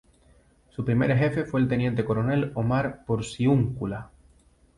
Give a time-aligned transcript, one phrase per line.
[0.71, 4.09] Su primer jefe fue el teniente coronel Omar Porciúncula.